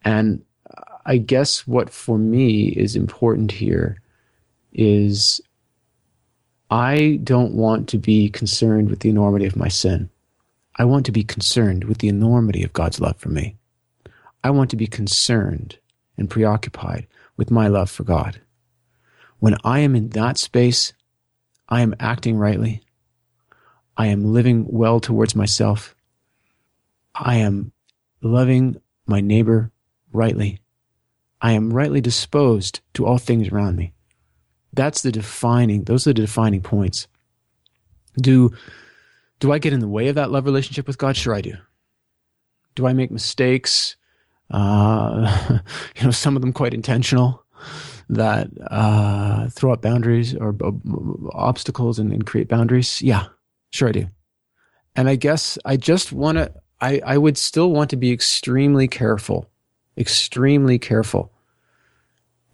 [0.06, 0.46] and
[1.06, 4.02] I guess what for me is important here
[4.72, 5.42] is
[6.72, 10.10] I don't want to be concerned with the enormity of my sin.
[10.78, 13.58] I want to be concerned with the enormity of God's love for me.
[14.46, 15.80] I want to be concerned
[16.16, 18.40] and preoccupied with my love for God.
[19.40, 20.94] When I am in that space,
[21.68, 22.84] I am acting rightly.
[23.98, 25.94] I am living well towards myself.
[27.20, 27.72] I am
[28.22, 29.72] loving my neighbor
[30.12, 30.60] rightly.
[31.42, 33.94] I am rightly disposed to all things around me.
[34.74, 37.08] That's the defining, those are the defining points.
[38.20, 38.52] Do
[39.40, 41.16] do I get in the way of that love relationship with God?
[41.16, 41.54] Sure, I do.
[42.76, 43.96] Do I make mistakes?
[44.50, 45.60] Uh,
[45.96, 47.44] you know, some of them quite intentional
[48.10, 50.72] that uh, throw up boundaries or uh,
[51.34, 53.02] obstacles and, and, create boundaries.
[53.02, 53.28] Yeah,
[53.72, 54.08] sure, I do.
[54.96, 56.52] And I guess I just want to.
[56.80, 59.50] I, I would still want to be extremely careful,
[59.98, 61.32] extremely careful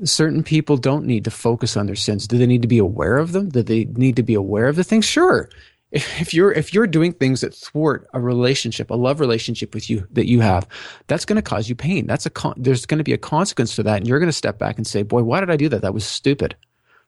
[0.04, 2.28] certain people don't need to focus on their sins.
[2.28, 3.48] Do they need to be aware of them?
[3.48, 5.06] Do they need to be aware of the things?
[5.06, 5.48] Sure
[5.94, 10.08] if you're if you're doing things that thwart a relationship, a love relationship with you
[10.12, 10.68] that you have,
[11.08, 12.08] that's going to cause you pain.
[12.08, 14.34] That's a con- there's going to be a consequence to that, and you're going to
[14.34, 15.84] step back and say, "Boy, why did I do that?
[15.84, 16.56] That was stupid.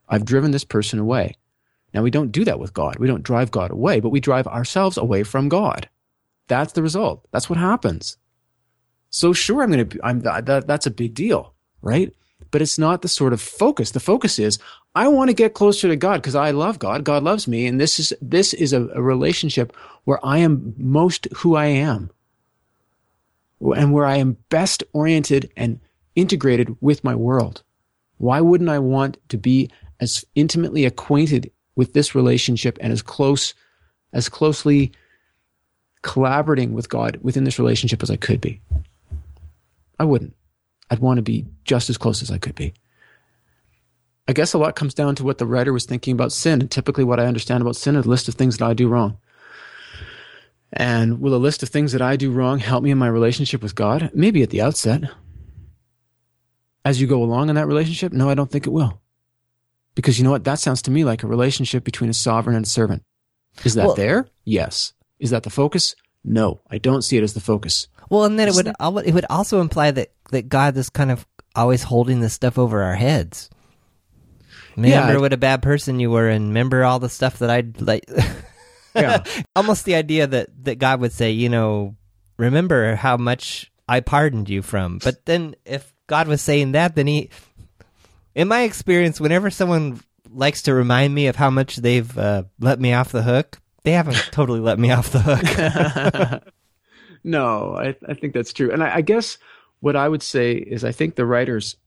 [0.07, 1.36] I've driven this person away."
[1.95, 2.97] Now we don't do that with God.
[2.99, 5.89] We don't drive God away, but we drive ourselves away from God.
[6.48, 7.28] That's the result.
[7.32, 8.18] That's what happens.
[9.10, 10.00] So sure, I'm going to.
[10.04, 12.14] I'm that, that's a big deal, right?
[12.56, 13.91] but it's not the sort of focus.
[13.91, 14.60] The focus is,
[14.96, 17.04] I want to get closer to God because I love God.
[17.04, 17.68] God loves me.
[17.68, 19.76] And this is, this is a, a relationship
[20.06, 22.12] where I am most who I am
[23.60, 25.82] and where I am best oriented and
[26.16, 27.62] integrated with my world.
[28.20, 29.70] Why wouldn't I want to be
[30.00, 33.54] as intimately acquainted with this relationship and as close,
[34.14, 34.93] as closely
[36.06, 38.62] collaborating with God within this relationship as I could be?
[39.99, 40.36] I wouldn't.
[40.89, 42.74] I'd want to be just as close as I could be.
[44.28, 46.62] I guess a lot comes down to what the writer was thinking about sin.
[46.62, 48.88] And typically, what I understand about sin is a list of things that I do
[48.88, 49.18] wrong.
[50.72, 53.64] And will a list of things that I do wrong help me in my relationship
[53.64, 54.12] with God?
[54.14, 55.03] Maybe at the outset.
[56.84, 59.01] As you go along in that relationship, no, I don't think it will.
[59.95, 60.43] Because you know what?
[60.43, 63.03] That sounds to me like a relationship between a sovereign and a servant.
[63.64, 64.28] Is that well, there?
[64.43, 64.93] Yes.
[65.20, 65.95] Is that the focus?
[66.24, 67.88] No, I don't see it as the focus.
[68.09, 68.68] Well, and then it would
[69.05, 72.84] it would also imply that that God is kind of always holding this stuff over
[72.84, 73.49] our heads.
[74.76, 75.20] Remember yeah.
[75.20, 78.05] what a bad person you were, and remember all the stuff that I'd like.
[78.95, 79.24] yeah,
[79.55, 81.95] almost the idea that that God would say, you know,
[82.38, 84.99] remember how much I pardoned you from.
[85.03, 87.30] But then, if God was saying that, then he,
[88.34, 92.80] in my experience, whenever someone likes to remind me of how much they've uh, let
[92.80, 96.44] me off the hook, they haven't totally let me off the hook.
[97.24, 99.38] no, I, I think that's true, and I, I guess
[99.80, 101.78] what I would say is I think the writers,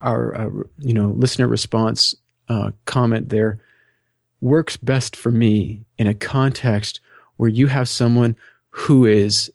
[0.00, 2.14] our uh, you know listener response
[2.48, 3.60] uh, comment there
[4.40, 7.00] works best for me in a context
[7.36, 8.36] where you have someone
[8.70, 9.50] who is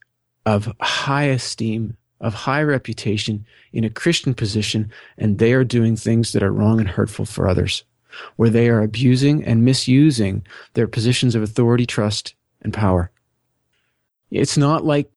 [0.45, 6.34] of high esteem, of high reputation, in a Christian position, and they are doing things
[6.34, 7.84] that are wrong and hurtful for others,
[8.36, 13.11] where they are abusing and misusing their positions of authority, trust, and power.
[14.32, 15.11] It's not like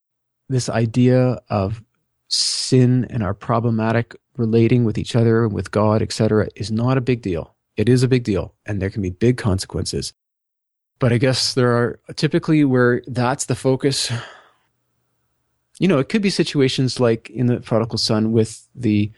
[0.48, 1.82] this idea of
[2.28, 7.00] sin and our problematic relating with each other and with God, etc., is not a
[7.00, 7.54] big deal.
[7.76, 10.12] It is a big deal, and there can be big consequences.
[10.98, 14.10] But I guess there are typically where that's the focus.
[15.78, 19.12] You know, it could be situations like in the prodigal son with the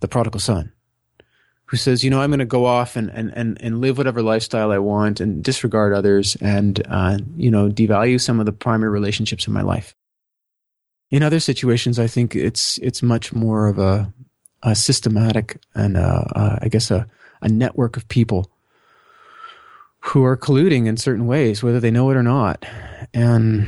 [0.00, 0.71] the prodigal son,
[1.72, 4.20] who says, you know, I'm going to go off and, and, and, and live whatever
[4.20, 8.90] lifestyle I want and disregard others and, uh, you know, devalue some of the primary
[8.90, 9.94] relationships in my life.
[11.10, 14.12] In other situations, I think it's it's much more of a,
[14.62, 17.06] a systematic and uh, uh, I guess a,
[17.40, 18.50] a network of people
[20.00, 22.66] who are colluding in certain ways, whether they know it or not.
[23.14, 23.66] And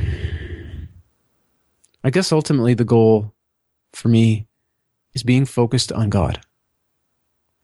[2.03, 3.33] I guess ultimately the goal
[3.93, 4.45] for me
[5.15, 6.39] is being focused on God,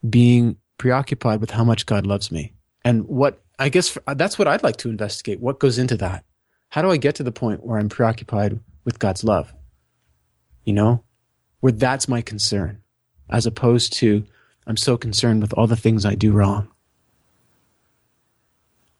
[0.08, 4.64] being preoccupied with how much God loves me and what I guess that's what I'd
[4.64, 5.40] like to investigate.
[5.40, 6.26] What goes into that?
[6.70, 9.54] How do I get to the point where I'm preoccupied with God's love?
[10.64, 11.04] You know,
[11.60, 12.82] where that's my concern,
[13.30, 14.26] as opposed to
[14.66, 16.70] I'm so concerned with all the things I do wrong.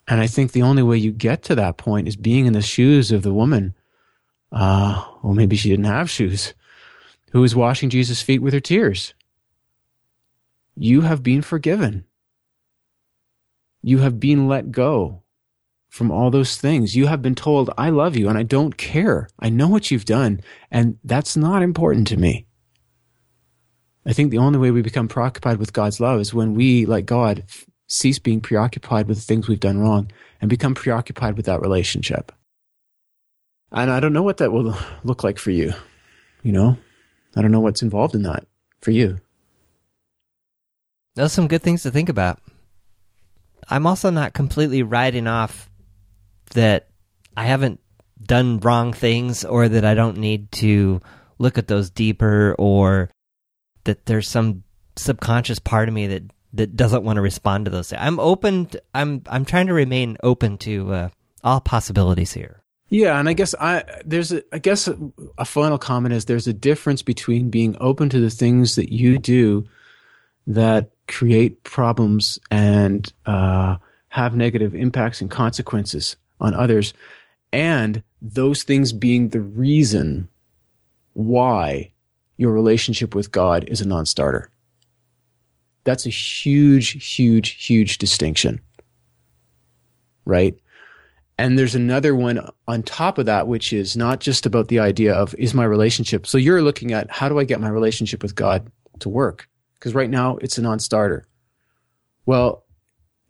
[0.08, 2.62] And I think the only way you get to that point is being in the
[2.62, 3.74] shoes of the woman.
[4.52, 6.54] Uh, well, maybe she didn't have shoes,
[7.32, 9.14] who was washing Jesus' feet with her tears.
[10.76, 12.06] You have been forgiven.
[13.84, 15.24] You have been let go
[15.90, 16.96] from all those things.
[16.96, 19.28] You have been told, I love you and I don't care.
[19.40, 20.42] I know what you've done,
[20.72, 22.46] and that's not important to me.
[24.06, 27.06] I think the only way we become preoccupied with God's love is when we, like
[27.06, 27.44] God,
[27.88, 30.10] cease being preoccupied with the things we've done wrong
[30.40, 32.32] and become preoccupied with that relationship.
[33.72, 35.74] And I don't know what that will look like for you.
[36.42, 36.78] You know,
[37.36, 38.48] I don't know what's involved in that
[38.80, 39.20] for you.
[41.16, 42.40] Those are some good things to think about.
[43.70, 45.70] I'm also not completely writing off
[46.54, 46.90] that
[47.36, 47.80] I haven't
[48.22, 51.02] done wrong things or that I don't need to
[51.38, 53.10] look at those deeper or
[53.84, 54.64] that there's some
[54.96, 57.94] subconscious part of me that that doesn't want to respond to those.
[57.94, 58.68] I'm open.
[58.68, 61.10] To, I'm I'm trying to remain open to uh,
[61.44, 62.62] all possibilities here.
[62.90, 64.98] Yeah, and I guess I there's a I guess a,
[65.38, 69.18] a final comment is there's a difference between being open to the things that you
[69.18, 69.66] do
[70.48, 73.76] that create problems and uh,
[74.10, 76.94] have negative impacts and consequences on others,
[77.54, 80.28] and those things being the reason
[81.14, 81.92] why
[82.38, 84.50] your relationship with God is a non-starter.
[85.84, 88.62] That's a huge, huge, huge distinction.
[90.26, 90.56] Right?
[91.38, 95.14] And there's another one on top of that, which is not just about the idea
[95.14, 96.28] of is my relationship.
[96.28, 99.50] So you're looking at how do I get my relationship with God to work?
[99.82, 101.26] Because right now it's a non-starter.
[102.28, 102.64] Well,